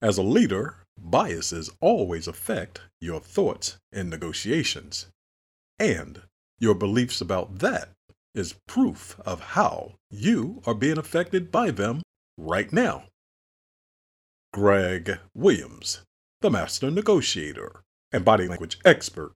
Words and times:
As 0.00 0.16
a 0.16 0.22
leader, 0.22 0.76
biases 0.96 1.70
always 1.80 2.28
affect 2.28 2.82
your 3.00 3.18
thoughts 3.18 3.78
in 3.90 4.08
negotiations. 4.08 5.06
And 5.76 6.22
your 6.60 6.76
beliefs 6.76 7.20
about 7.20 7.58
that 7.58 7.88
is 8.32 8.60
proof 8.68 9.18
of 9.26 9.40
how 9.40 9.94
you 10.08 10.62
are 10.66 10.74
being 10.74 10.98
affected 10.98 11.50
by 11.50 11.72
them 11.72 12.02
right 12.36 12.72
now. 12.72 13.06
Greg 14.52 15.18
Williams, 15.34 16.02
the 16.42 16.50
master 16.50 16.92
negotiator 16.92 17.82
and 18.12 18.24
body 18.24 18.46
language 18.46 18.78
expert. 18.84 19.32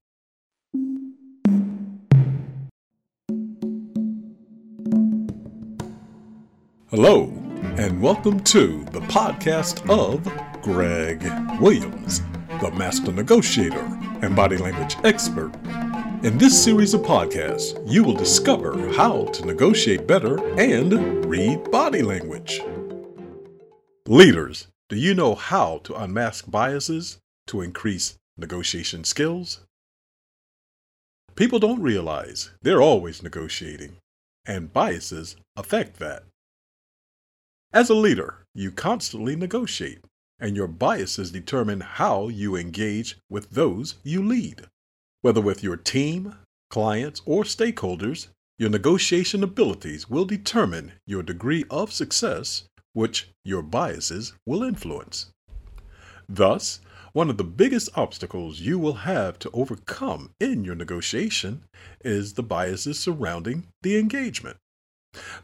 Hello, 6.88 7.32
and 7.76 8.00
welcome 8.00 8.38
to 8.44 8.84
the 8.92 9.00
podcast 9.00 9.88
of 9.90 10.51
Greg 10.62 11.21
Williams, 11.61 12.22
the 12.61 12.71
master 12.71 13.11
negotiator 13.11 13.80
and 14.22 14.36
body 14.36 14.57
language 14.57 14.96
expert. 15.02 15.52
In 16.22 16.38
this 16.38 16.62
series 16.62 16.94
of 16.94 17.00
podcasts, 17.00 17.76
you 17.85 18.04
will 18.04 18.14
discover 18.14 18.88
how 18.93 19.25
to 19.25 19.44
negotiate 19.44 20.07
better 20.07 20.38
and 20.57 21.26
read 21.26 21.68
body 21.72 22.02
language. 22.02 22.62
Leaders, 24.07 24.68
do 24.88 24.94
you 24.94 25.14
know 25.14 25.35
how 25.35 25.79
to 25.79 25.96
unmask 25.96 26.48
biases 26.48 27.18
to 27.49 27.60
increase 27.60 28.14
negotiation 28.36 29.02
skills? 29.02 29.63
People 31.35 31.58
don't 31.58 31.82
realize 31.82 32.52
they're 32.62 32.83
always 32.83 33.20
negotiating, 33.20 33.97
and 34.47 34.72
biases 34.72 35.34
affect 35.56 35.98
that. 35.98 36.22
As 37.72 37.91
a 37.91 37.94
leader, 37.94 38.44
you 38.55 38.70
constantly 38.70 39.34
negotiate 39.34 40.05
and 40.42 40.56
your 40.56 40.66
biases 40.66 41.30
determine 41.30 41.80
how 41.80 42.27
you 42.27 42.56
engage 42.56 43.16
with 43.30 43.50
those 43.50 43.94
you 44.02 44.20
lead. 44.20 44.66
Whether 45.20 45.40
with 45.40 45.62
your 45.62 45.76
team, 45.76 46.34
clients, 46.68 47.22
or 47.24 47.44
stakeholders, 47.44 48.26
your 48.58 48.68
negotiation 48.68 49.44
abilities 49.44 50.10
will 50.10 50.24
determine 50.24 50.92
your 51.06 51.22
degree 51.22 51.64
of 51.70 51.92
success, 51.92 52.64
which 52.92 53.28
your 53.44 53.62
biases 53.62 54.32
will 54.44 54.64
influence. 54.64 55.26
Thus, 56.28 56.80
one 57.12 57.30
of 57.30 57.36
the 57.36 57.44
biggest 57.44 57.90
obstacles 57.94 58.58
you 58.58 58.80
will 58.80 59.04
have 59.04 59.38
to 59.40 59.50
overcome 59.52 60.30
in 60.40 60.64
your 60.64 60.74
negotiation 60.74 61.62
is 62.04 62.32
the 62.32 62.42
biases 62.42 62.98
surrounding 62.98 63.68
the 63.82 63.96
engagement. 63.96 64.56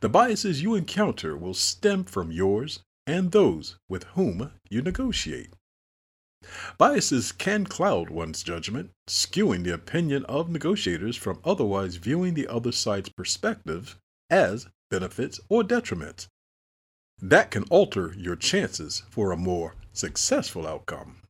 The 0.00 0.08
biases 0.08 0.62
you 0.62 0.74
encounter 0.74 1.36
will 1.36 1.54
stem 1.54 2.02
from 2.04 2.32
yours 2.32 2.80
and 3.08 3.32
those 3.32 3.76
with 3.88 4.04
whom 4.14 4.52
you 4.68 4.82
negotiate. 4.82 5.50
Biases 6.76 7.32
can 7.32 7.64
cloud 7.64 8.10
one's 8.10 8.42
judgment, 8.42 8.90
skewing 9.08 9.64
the 9.64 9.72
opinion 9.74 10.24
of 10.26 10.50
negotiators 10.50 11.16
from 11.16 11.40
otherwise 11.44 11.96
viewing 11.96 12.34
the 12.34 12.46
other 12.46 12.70
side's 12.70 13.08
perspective 13.08 13.96
as 14.30 14.66
benefits 14.90 15.40
or 15.48 15.64
detriments. 15.64 16.26
That 17.20 17.50
can 17.50 17.64
alter 17.70 18.14
your 18.16 18.36
chances 18.36 19.02
for 19.10 19.32
a 19.32 19.36
more 19.36 19.74
successful 19.92 20.66
outcome. 20.66 21.22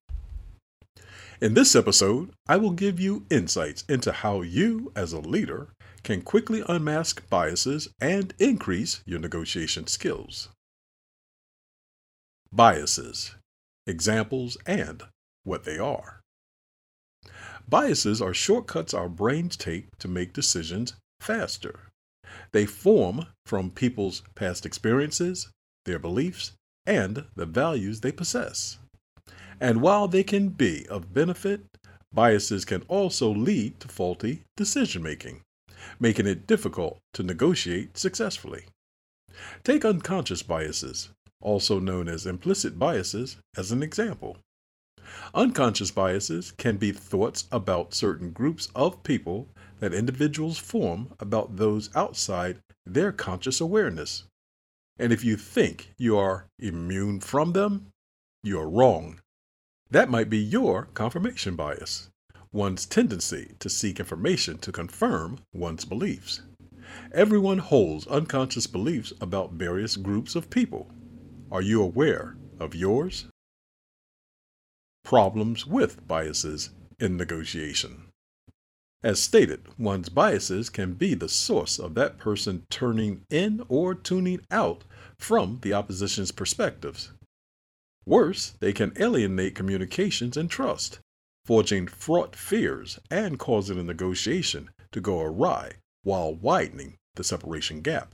In 1.40 1.54
this 1.54 1.76
episode, 1.76 2.32
I 2.48 2.56
will 2.56 2.72
give 2.72 2.98
you 2.98 3.24
insights 3.30 3.84
into 3.88 4.10
how 4.10 4.42
you, 4.42 4.90
as 4.96 5.12
a 5.12 5.20
leader, 5.20 5.68
can 6.02 6.22
quickly 6.22 6.64
unmask 6.68 7.26
biases 7.30 7.88
and 8.00 8.34
increase 8.40 9.00
your 9.06 9.20
negotiation 9.20 9.86
skills. 9.86 10.48
Biases, 12.52 13.34
examples, 13.86 14.56
and 14.66 15.02
what 15.44 15.64
they 15.64 15.78
are. 15.78 16.20
Biases 17.68 18.22
are 18.22 18.32
shortcuts 18.32 18.94
our 18.94 19.08
brains 19.08 19.56
take 19.56 19.96
to 19.98 20.08
make 20.08 20.32
decisions 20.32 20.94
faster. 21.20 21.80
They 22.52 22.64
form 22.64 23.26
from 23.44 23.70
people's 23.70 24.22
past 24.34 24.64
experiences, 24.64 25.48
their 25.84 25.98
beliefs, 25.98 26.52
and 26.86 27.26
the 27.36 27.46
values 27.46 28.00
they 28.00 28.12
possess. 28.12 28.78
And 29.60 29.82
while 29.82 30.08
they 30.08 30.22
can 30.24 30.48
be 30.48 30.86
of 30.88 31.12
benefit, 31.12 31.60
biases 32.12 32.64
can 32.64 32.82
also 32.88 33.30
lead 33.30 33.80
to 33.80 33.88
faulty 33.88 34.44
decision 34.56 35.02
making, 35.02 35.42
making 36.00 36.26
it 36.26 36.46
difficult 36.46 36.98
to 37.14 37.22
negotiate 37.22 37.98
successfully. 37.98 38.64
Take 39.64 39.84
unconscious 39.84 40.42
biases, 40.42 41.10
also 41.40 41.78
known 41.78 42.08
as 42.08 42.26
implicit 42.26 42.78
biases, 42.78 43.36
as 43.56 43.72
an 43.72 43.82
example. 43.82 44.38
Unconscious 45.34 45.90
biases 45.90 46.52
can 46.52 46.76
be 46.76 46.92
thoughts 46.92 47.46
about 47.50 47.94
certain 47.94 48.30
groups 48.30 48.68
of 48.74 49.02
people 49.02 49.48
that 49.80 49.94
individuals 49.94 50.58
form 50.58 51.12
about 51.20 51.56
those 51.56 51.94
outside 51.94 52.58
their 52.84 53.12
conscious 53.12 53.60
awareness. 53.60 54.24
And 54.98 55.12
if 55.12 55.24
you 55.24 55.36
think 55.36 55.92
you 55.96 56.18
are 56.18 56.46
immune 56.58 57.20
from 57.20 57.52
them, 57.52 57.86
you're 58.42 58.68
wrong. 58.68 59.20
That 59.90 60.10
might 60.10 60.28
be 60.28 60.38
your 60.38 60.86
confirmation 60.94 61.56
bias, 61.56 62.10
one's 62.52 62.84
tendency 62.84 63.54
to 63.60 63.70
seek 63.70 64.00
information 64.00 64.58
to 64.58 64.72
confirm 64.72 65.38
one's 65.54 65.84
beliefs. 65.84 66.42
Everyone 67.12 67.58
holds 67.58 68.06
unconscious 68.06 68.66
beliefs 68.66 69.12
about 69.20 69.52
various 69.52 69.96
groups 69.96 70.34
of 70.34 70.50
people. 70.50 70.90
Are 71.50 71.62
you 71.62 71.82
aware 71.82 72.36
of 72.60 72.74
yours? 72.74 73.24
Problems 75.02 75.66
with 75.66 76.06
biases 76.06 76.70
in 77.00 77.16
negotiation. 77.16 78.08
As 79.02 79.18
stated, 79.18 79.66
one's 79.78 80.10
biases 80.10 80.68
can 80.68 80.92
be 80.92 81.14
the 81.14 81.28
source 81.28 81.78
of 81.78 81.94
that 81.94 82.18
person 82.18 82.66
turning 82.68 83.22
in 83.30 83.62
or 83.68 83.94
tuning 83.94 84.40
out 84.50 84.84
from 85.18 85.60
the 85.62 85.72
opposition's 85.72 86.32
perspectives. 86.32 87.12
Worse, 88.04 88.50
they 88.60 88.74
can 88.74 88.92
alienate 89.00 89.54
communications 89.54 90.36
and 90.36 90.50
trust, 90.50 90.98
forging 91.46 91.86
fraught 91.86 92.36
fears 92.36 92.98
and 93.10 93.38
causing 93.38 93.78
a 93.78 93.82
negotiation 93.82 94.68
to 94.92 95.00
go 95.00 95.20
awry 95.20 95.72
while 96.02 96.34
widening 96.34 96.96
the 97.14 97.24
separation 97.24 97.80
gap. 97.80 98.12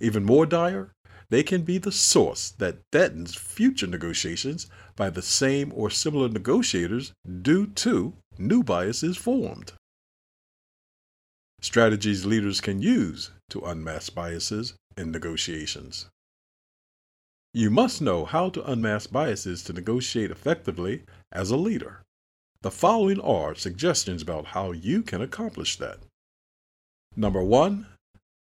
Even 0.00 0.24
more 0.24 0.46
dire, 0.46 0.92
they 1.30 1.42
can 1.42 1.62
be 1.62 1.78
the 1.78 1.92
source 1.92 2.50
that 2.58 2.78
threatens 2.92 3.34
future 3.34 3.86
negotiations 3.86 4.66
by 4.96 5.10
the 5.10 5.22
same 5.22 5.72
or 5.74 5.90
similar 5.90 6.28
negotiators 6.28 7.12
due 7.42 7.66
to 7.66 8.14
new 8.38 8.62
biases 8.62 9.16
formed. 9.16 9.72
Strategies 11.60 12.26
leaders 12.26 12.60
can 12.60 12.82
use 12.82 13.30
to 13.50 13.60
unmask 13.60 14.14
biases 14.14 14.74
in 14.96 15.10
negotiations. 15.10 16.06
You 17.54 17.70
must 17.70 18.02
know 18.02 18.24
how 18.24 18.50
to 18.50 18.70
unmask 18.70 19.10
biases 19.10 19.62
to 19.64 19.72
negotiate 19.72 20.30
effectively 20.30 21.04
as 21.32 21.50
a 21.50 21.56
leader. 21.56 22.02
The 22.62 22.70
following 22.70 23.20
are 23.20 23.54
suggestions 23.54 24.22
about 24.22 24.46
how 24.46 24.72
you 24.72 25.02
can 25.02 25.22
accomplish 25.22 25.76
that. 25.76 25.98
Number 27.16 27.42
one, 27.42 27.86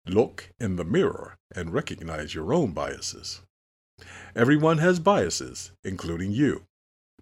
Look 0.06 0.50
in 0.58 0.76
the 0.76 0.84
mirror 0.84 1.36
and 1.54 1.72
recognize 1.72 2.34
your 2.34 2.52
own 2.52 2.72
biases. 2.72 3.42
Everyone 4.34 4.78
has 4.78 4.98
biases, 4.98 5.70
including 5.84 6.32
you. 6.32 6.64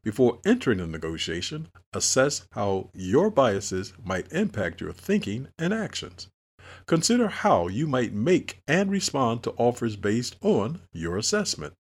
Before 0.03 0.39
entering 0.47 0.81
a 0.81 0.87
negotiation, 0.87 1.69
assess 1.93 2.47
how 2.53 2.89
your 2.95 3.31
biases 3.31 3.93
might 4.03 4.33
impact 4.33 4.81
your 4.81 4.93
thinking 4.93 5.49
and 5.59 5.75
actions. 5.75 6.29
Consider 6.87 7.29
how 7.29 7.69
you 7.69 7.87
might 7.87 8.15
make 8.15 8.63
and 8.67 8.91
respond 8.91 9.43
to 9.43 9.55
offers 9.59 9.97
based 9.97 10.37
on 10.41 10.81
your 10.93 11.19
assessment. 11.19 11.75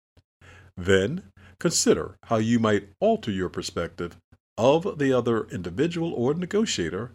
Then, 0.77 1.23
consider 1.61 2.17
how 2.25 2.39
you 2.39 2.59
might 2.59 2.89
alter 2.99 3.31
your 3.31 3.49
perspective 3.49 4.17
of 4.57 4.99
the 4.99 5.13
other 5.13 5.45
individual 5.49 6.13
or 6.13 6.35
negotiator 6.35 7.13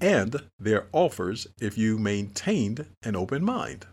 and 0.00 0.44
their 0.58 0.86
offers 0.92 1.46
if 1.60 1.76
you 1.76 1.98
maintained 1.98 2.86
an 3.02 3.16
open 3.16 3.44
mind, 3.44 3.86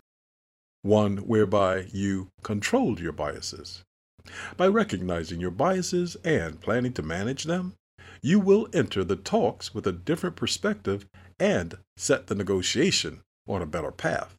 one 0.82 1.18
whereby 1.18 1.86
you 1.92 2.28
controlled 2.42 3.00
your 3.00 3.12
biases. 3.12 3.82
By 4.56 4.66
recognizing 4.68 5.40
your 5.40 5.50
biases 5.50 6.16
and 6.24 6.60
planning 6.60 6.92
to 6.94 7.02
manage 7.02 7.44
them, 7.44 7.74
you 8.22 8.40
will 8.40 8.68
enter 8.72 9.04
the 9.04 9.16
talks 9.16 9.74
with 9.74 9.86
a 9.86 9.92
different 9.92 10.36
perspective 10.36 11.06
and 11.38 11.78
set 11.96 12.26
the 12.26 12.34
negotiation 12.34 13.20
on 13.46 13.62
a 13.62 13.66
better 13.66 13.92
path. 13.92 14.34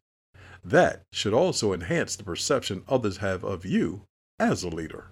That 0.64 1.04
should 1.14 1.34
also 1.34 1.72
enhance 1.72 2.16
the 2.16 2.24
perception 2.24 2.84
others 2.88 3.18
have 3.18 3.44
of 3.46 3.66
you 3.66 4.02
as 4.40 4.64
a 4.64 4.70
leader. 4.70 5.12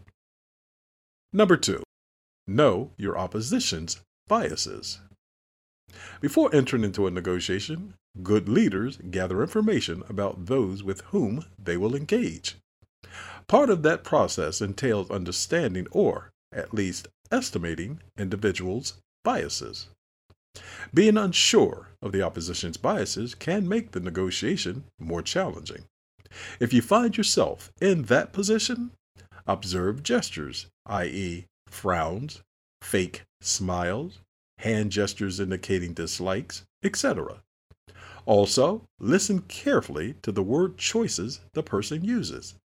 Number 1.32 1.56
two, 1.56 1.84
know 2.48 2.92
your 2.98 3.18
opposition's 3.18 4.02
biases. 4.28 5.00
Before 6.22 6.54
entering 6.54 6.84
into 6.84 7.08
a 7.08 7.12
negotiation, 7.12 7.94
good 8.24 8.48
leaders 8.50 8.98
gather 9.10 9.42
information 9.42 10.04
about 10.10 10.46
those 10.46 10.84
with 10.84 11.02
whom 11.12 11.46
they 11.58 11.78
will 11.78 11.96
engage. 11.96 12.58
Part 13.48 13.70
of 13.70 13.84
that 13.84 14.04
process 14.04 14.62
entails 14.62 15.12
understanding 15.12 15.88
or 15.92 16.32
at 16.52 16.74
least 16.74 17.08
estimating 17.32 18.00
individuals' 18.18 18.96
biases. 19.24 19.88
Being 20.94 21.18
unsure 21.18 21.90
of 22.02 22.12
the 22.12 22.22
opposition's 22.22 22.78
biases 22.78 23.36
can 23.36 23.68
make 23.68 23.92
the 23.92 24.00
negotiation 24.00 24.86
more 25.00 25.22
challenging. 25.22 25.86
If 26.60 26.74
you 26.74 26.82
find 26.82 27.16
yourself 27.18 27.72
in 27.82 28.04
that 28.04 28.34
position, 28.34 28.92
observe 29.46 30.04
gestures, 30.04 30.68
i.e., 30.86 31.46
frowns, 31.68 32.42
fake 32.82 33.24
smiles, 33.42 34.20
hand 34.60 34.92
gestures 34.92 35.40
indicating 35.40 35.94
dislikes, 35.94 36.64
etc. 36.84 37.42
Also, 38.26 38.88
listen 39.00 39.42
carefully 39.42 40.16
to 40.22 40.32
the 40.32 40.44
word 40.44 40.78
choices 40.78 41.42
the 41.54 41.64
person 41.64 42.04
uses. 42.04 42.56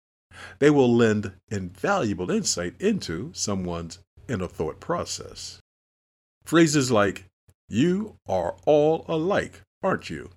They 0.58 0.70
will 0.70 0.94
lend 0.94 1.32
invaluable 1.48 2.30
insight 2.30 2.74
into 2.80 3.30
someone's 3.34 3.98
inner 4.28 4.46
thought 4.46 4.80
process. 4.80 5.60
Phrases 6.44 6.90
like, 6.90 7.26
You 7.68 8.16
are 8.26 8.56
all 8.64 9.04
alike, 9.08 9.62
aren't 9.82 10.08
you? 10.08 10.30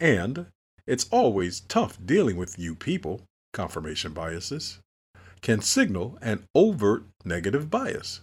And 0.00 0.46
it's 0.86 1.06
always 1.10 1.60
tough 1.60 1.98
dealing 2.04 2.36
with 2.36 2.58
you 2.58 2.74
people, 2.74 3.22
confirmation 3.52 4.12
biases, 4.12 4.78
can 5.42 5.60
signal 5.60 6.18
an 6.20 6.44
overt 6.54 7.04
negative 7.24 7.70
bias. 7.70 8.20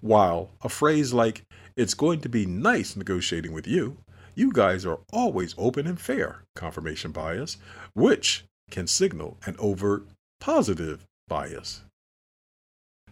While 0.00 0.50
a 0.62 0.68
phrase 0.68 1.12
like, 1.12 1.44
It's 1.76 1.94
going 1.94 2.20
to 2.20 2.28
be 2.28 2.46
nice 2.46 2.94
negotiating 2.94 3.52
with 3.52 3.66
you, 3.66 3.98
you 4.36 4.52
guys 4.52 4.84
are 4.86 5.00
always 5.12 5.54
open 5.58 5.86
and 5.86 6.00
fair, 6.00 6.42
confirmation 6.54 7.12
bias, 7.12 7.56
which 7.94 8.44
can 8.70 8.86
signal 8.86 9.38
an 9.46 9.56
overt 9.58 10.06
positive 10.40 11.04
bias. 11.28 11.82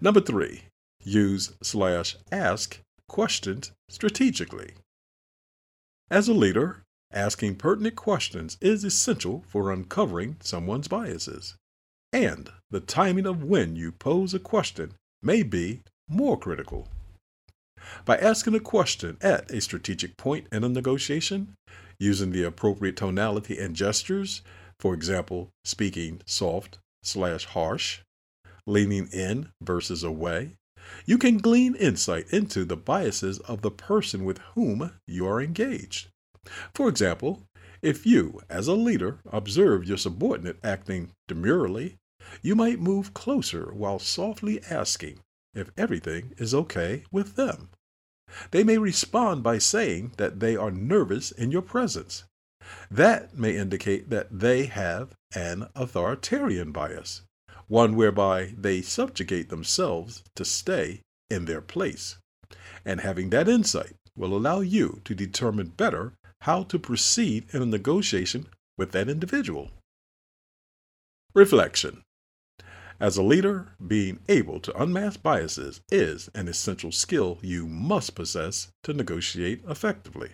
Number 0.01 0.21
three, 0.21 0.63
use 1.03 1.55
slash 1.63 2.17
ask 2.31 2.81
questions 3.09 3.73
strategically. 3.89 4.75
As 6.11 6.29
a 6.29 6.35
leader, 6.35 6.83
asking 7.13 7.57
pertinent 7.57 7.97
questions 7.97 8.59
is 8.61 8.85
essential 8.85 9.45
for 9.49 9.73
uncovering 9.73 10.37
someone's 10.41 10.89
biases. 10.89 11.57
And 12.13 12.51
the 12.71 12.81
timing 12.81 13.27
of 13.27 13.43
when 13.43 13.77
you 13.77 13.93
pose 13.93 14.35
a 14.35 14.39
question 14.39 14.93
may 15.23 15.43
be 15.43 15.81
more 16.09 16.39
critical. 16.39 16.89
By 18.05 18.17
asking 18.17 18.55
a 18.55 18.61
question 18.61 19.17
at 19.21 19.51
a 19.51 19.61
strategic 19.61 20.17
point 20.17 20.47
in 20.53 20.65
a 20.65 20.69
negotiation, 20.69 21.55
using 21.99 22.33
the 22.33 22.43
appropriate 22.43 22.97
tonality 22.97 23.59
and 23.59 23.77
gestures, 23.77 24.43
for 24.79 24.95
example, 24.95 25.51
speaking 25.65 26.21
soft 26.27 26.79
slash 27.03 27.45
harsh, 27.47 28.01
leaning 28.67 29.09
in 29.13 29.49
versus 29.63 30.03
away, 30.03 30.57
you 31.07 31.19
can 31.19 31.39
glean 31.39 31.75
insight 31.77 32.29
into 32.31 32.65
the 32.65 32.77
biases 32.77 33.39
of 33.41 33.63
the 33.63 33.71
person 33.71 34.25
with 34.25 34.39
whom 34.55 34.93
you 35.07 35.27
are 35.27 35.41
engaged. 35.41 36.09
For 36.75 36.89
example, 36.89 37.45
if 37.83 38.07
you, 38.07 38.41
as 38.49 38.69
a 38.69 38.75
leader, 38.75 39.19
observe 39.31 39.85
your 39.85 39.97
subordinate 39.97 40.59
acting 40.63 41.11
demurely, 41.29 41.97
you 42.41 42.55
might 42.55 42.81
move 42.81 43.15
closer 43.15 43.73
while 43.73 43.99
softly 43.99 44.61
asking 44.71 45.19
if 45.55 45.71
everything 45.77 46.35
is 46.39 46.55
okay 46.55 47.05
with 47.11 47.37
them. 47.37 47.71
They 48.51 48.65
may 48.65 48.79
respond 48.79 49.43
by 49.43 49.59
saying 49.59 50.13
that 50.17 50.41
they 50.41 50.57
are 50.57 50.71
nervous 50.71 51.31
in 51.31 51.51
your 51.51 51.63
presence. 51.63 52.25
That 52.91 53.37
may 53.37 53.57
indicate 53.57 54.11
that 54.11 54.29
they 54.31 54.67
have 54.67 55.13
an 55.35 55.69
authoritarian 55.75 56.73
bias, 56.73 57.23
one 57.69 57.97
whereby 57.97 58.55
they 58.57 58.83
subjugate 58.83 59.49
themselves 59.49 60.23
to 60.37 60.45
stay 60.45 61.01
in 61.29 61.45
their 61.45 61.61
place. 61.61 62.19
And 62.85 63.01
having 63.01 63.31
that 63.31 63.49
insight 63.49 63.95
will 64.17 64.35
allow 64.37 64.61
you 64.61 65.01
to 65.05 65.15
determine 65.15 65.69
better 65.69 66.15
how 66.43 66.63
to 66.65 66.79
proceed 66.79 67.47
in 67.53 67.63
a 67.63 67.67
negotiation 67.67 68.47
with 68.77 68.93
that 68.93 69.09
individual. 69.09 69.71
Reflection 71.35 72.03
as 73.03 73.17
a 73.17 73.23
leader, 73.23 73.67
being 73.85 74.21
able 74.29 74.61
to 74.61 74.81
unmask 74.81 75.21
biases 75.25 75.81
is 75.91 76.31
an 76.37 76.47
essential 76.47 76.93
skill 76.93 77.37
you 77.43 77.67
must 77.67 78.15
possess 78.15 78.69
to 78.85 78.95
negotiate 78.95 79.61
effectively. 79.69 80.31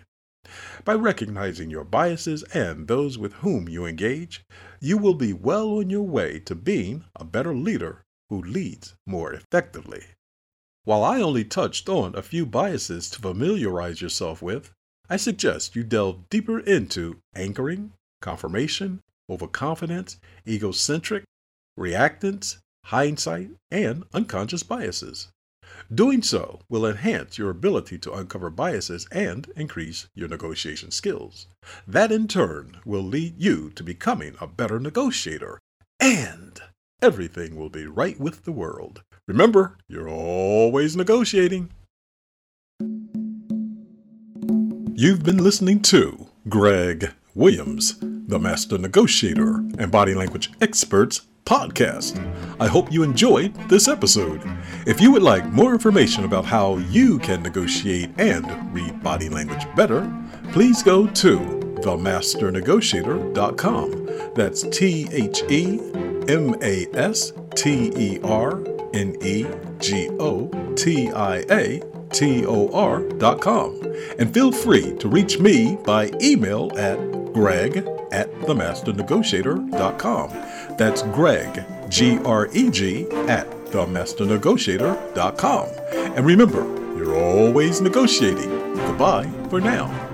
By 0.85 0.93
recognizing 0.93 1.71
your 1.71 1.85
biases 1.85 2.43
and 2.53 2.87
those 2.87 3.17
with 3.17 3.33
whom 3.35 3.71
you 3.71 3.87
engage, 3.87 4.43
you 4.81 4.99
will 4.99 5.15
be 5.15 5.33
well 5.33 5.79
on 5.79 5.89
your 5.89 6.03
way 6.03 6.41
to 6.41 6.55
being 6.55 7.05
a 7.17 7.25
better 7.25 7.55
leader 7.55 8.03
who 8.29 8.43
leads 8.43 8.95
more 9.07 9.33
effectively. 9.33 10.05
While 10.85 11.03
I 11.03 11.23
only 11.23 11.45
touched 11.45 11.89
on 11.89 12.15
a 12.15 12.23
few 12.23 12.45
biases 12.45 13.09
to 13.11 13.23
familiarize 13.23 14.03
yourself 14.03 14.43
with, 14.43 14.73
I 15.09 15.17
suggest 15.17 15.75
you 15.75 15.85
delve 15.85 16.29
deeper 16.29 16.61
into 16.61 17.17
anchoring, 17.35 17.95
confirmation, 18.21 19.01
overconfidence, 19.31 20.19
egocentric, 20.47 21.25
reactance, 21.79 22.59
hindsight, 22.87 23.51
and 23.71 24.05
unconscious 24.13 24.63
biases. 24.63 25.29
Doing 25.95 26.23
so 26.23 26.61
will 26.69 26.85
enhance 26.85 27.39
your 27.39 27.51
ability 27.51 27.99
to 27.99 28.13
uncover 28.13 28.51
biases 28.51 29.07
and 29.13 29.51
increase 29.57 30.09
your 30.15 30.29
negotiation 30.29 30.91
skills. 30.91 31.47
That 31.87 32.13
in 32.13 32.29
turn 32.29 32.79
will 32.85 33.03
lead 33.03 33.41
you 33.41 33.71
to 33.71 33.83
becoming 33.83 34.35
a 34.41 34.47
better 34.47 34.81
negotiator, 34.81 35.61
and 36.01 36.61
everything 37.01 37.57
will 37.57 37.71
be 37.71 37.87
right 37.87 38.19
with 38.19 38.45
the 38.45 38.53
world. 38.53 39.03
Remember, 39.27 39.79
you're 39.89 40.09
always 40.09 40.97
negotiating. 40.97 41.71
You've 44.95 45.23
been 45.23 45.45
listening 45.45 45.81
to 45.83 46.27
Greg 46.49 47.13
Williams, 47.35 47.99
the 48.01 48.39
Master 48.39 48.79
Negotiator 48.79 49.59
and 49.79 49.91
Body 49.91 50.15
Language 50.15 50.51
Experts 50.61 51.23
podcast. 51.49 52.21
I 52.61 52.67
hope 52.67 52.93
you 52.93 53.03
enjoyed 53.03 53.55
this 53.71 53.89
episode. 53.89 54.43
If 54.87 55.01
you 55.01 55.11
would 55.13 55.23
like 55.23 55.47
more 55.47 55.73
information 55.73 56.25
about 56.25 56.45
how 56.45 56.77
you 56.77 57.19
can 57.21 57.43
negotiate 57.43 58.11
and 58.19 58.75
read 58.75 59.03
body 59.03 59.31
language 59.31 59.65
better, 59.75 60.13
please 60.53 60.83
go 60.83 61.07
to 61.07 61.39
themasternegotiator.com. 61.81 64.35
That's 64.35 64.63
T 64.69 65.09
H 65.11 65.43
E 65.49 65.81
M 66.29 66.55
A 66.61 66.87
S 66.93 67.33
T 67.55 67.93
E 67.97 68.21
R 68.23 68.63
N 68.93 69.17
E 69.23 69.47
G 69.79 70.11
O 70.21 70.51
T 70.75 71.11
I 71.11 71.39
A 71.51 71.81
T 72.11 72.45
O 72.45 72.69
R.com. 72.73 73.81
And 74.19 74.35
feel 74.35 74.53
free 74.53 74.95
to 74.99 75.09
reach 75.09 75.39
me 75.39 75.79
by 75.85 76.11
email 76.21 76.71
at 76.77 76.99
greg 77.33 77.79
at 78.13 78.31
themasternegotiator.com. 78.43 80.31
That's 80.79 81.03
Greg, 81.03 81.65
G 81.91 82.19
R 82.25 82.49
E 82.53 82.71
G, 82.71 83.03
at 83.29 83.51
themasternegotiator.com. 83.67 85.69
And 86.17 86.25
remember, 86.25 86.63
you're 86.97 87.17
always 87.17 87.81
negotiating. 87.81 88.75
Goodbye 88.75 89.29
for 89.51 89.61
now. 89.61 90.09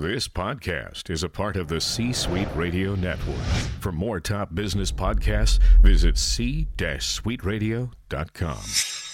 This 0.00 0.28
podcast 0.28 1.10
is 1.10 1.24
a 1.24 1.28
part 1.28 1.56
of 1.56 1.66
the 1.66 1.80
C 1.80 2.12
Suite 2.12 2.46
Radio 2.54 2.94
Network. 2.94 3.44
For 3.80 3.90
more 3.90 4.20
top 4.20 4.54
business 4.54 4.92
podcasts, 4.92 5.58
visit 5.82 6.16
c-suiteradio.com. 6.16 9.07